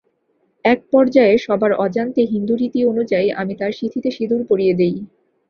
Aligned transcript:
একপর্যায়ে 0.65 1.35
সবার 1.37 1.71
অজান্তে 1.77 2.21
হিন্দুরীতি 2.25 2.79
অনুযায়ী 2.85 3.27
আমি 3.41 3.53
তার 3.55 3.71
সিঁথিতে 3.71 4.09
সিঁদুর 4.11 4.41
পরিয়ে 4.49 4.73
দিই। 4.73 4.95